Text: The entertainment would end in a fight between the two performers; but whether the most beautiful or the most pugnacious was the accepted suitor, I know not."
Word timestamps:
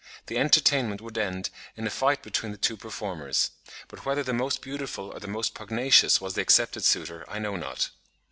The 0.25 0.39
entertainment 0.39 0.99
would 1.01 1.15
end 1.15 1.51
in 1.77 1.85
a 1.85 1.91
fight 1.91 2.23
between 2.23 2.51
the 2.51 2.57
two 2.57 2.75
performers; 2.75 3.51
but 3.87 4.03
whether 4.03 4.23
the 4.23 4.33
most 4.33 4.59
beautiful 4.63 5.11
or 5.11 5.19
the 5.19 5.27
most 5.27 5.53
pugnacious 5.53 6.19
was 6.19 6.33
the 6.33 6.41
accepted 6.41 6.83
suitor, 6.83 7.23
I 7.29 7.37
know 7.37 7.55
not." 7.55 7.91